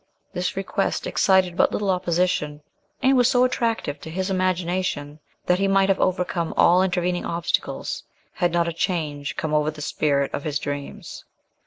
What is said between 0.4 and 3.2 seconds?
request excited but little opposition, and